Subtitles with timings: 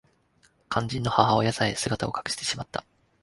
[0.67, 2.83] 肝心の母親さえ姿を隠してしまった